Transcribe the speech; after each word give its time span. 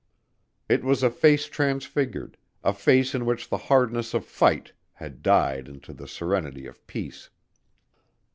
It 0.67 0.83
was 0.83 1.03
a 1.03 1.11
face 1.11 1.45
transfigured; 1.45 2.35
a 2.63 2.73
face 2.73 3.13
in 3.13 3.23
which 3.23 3.49
the 3.49 3.57
hardness 3.69 4.15
of 4.15 4.25
fight 4.25 4.73
had 4.93 5.21
died 5.21 5.67
into 5.67 5.93
the 5.93 6.07
serenity 6.07 6.65
of 6.65 6.87
peace. 6.87 7.29